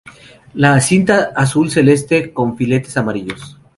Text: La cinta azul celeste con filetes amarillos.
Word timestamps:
La 0.55 0.79
cinta 0.79 1.31
azul 1.35 1.69
celeste 1.69 2.33
con 2.33 2.57
filetes 2.57 2.97
amarillos. 2.97 3.59